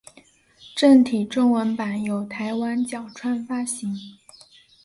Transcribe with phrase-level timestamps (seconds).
[0.75, 3.95] 正体中文版由台湾角川发行。